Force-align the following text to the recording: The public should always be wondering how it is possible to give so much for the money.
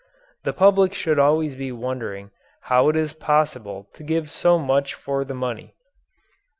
The 0.45 0.51
public 0.51 0.95
should 0.95 1.19
always 1.19 1.53
be 1.53 1.71
wondering 1.71 2.31
how 2.61 2.89
it 2.89 2.95
is 2.95 3.13
possible 3.13 3.87
to 3.93 4.01
give 4.01 4.31
so 4.31 4.57
much 4.57 4.95
for 4.95 5.23
the 5.23 5.35
money. 5.35 5.75